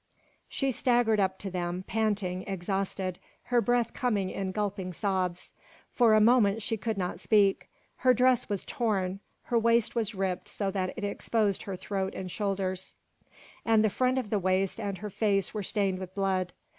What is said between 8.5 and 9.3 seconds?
torn;